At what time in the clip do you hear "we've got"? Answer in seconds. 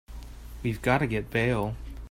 0.63-0.97